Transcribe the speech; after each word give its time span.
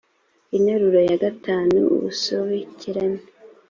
interuro 0.57 0.99
ya 1.09 1.15
gatanu 1.23 1.77
ubusobekerane 1.95 3.21